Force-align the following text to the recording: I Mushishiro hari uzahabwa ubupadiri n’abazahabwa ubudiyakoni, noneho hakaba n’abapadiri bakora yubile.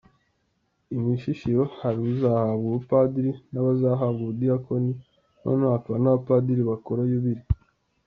I 0.95 0.97
Mushishiro 1.03 1.63
hari 1.81 1.99
uzahabwa 2.11 2.65
ubupadiri 2.69 3.31
n’abazahabwa 3.51 4.21
ubudiyakoni, 4.23 4.93
noneho 5.43 5.69
hakaba 5.75 5.97
n’abapadiri 6.01 6.63
bakora 6.71 7.01
yubile. 7.11 7.43